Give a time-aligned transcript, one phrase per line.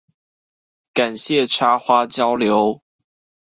[0.95, 2.81] 感謝插花交流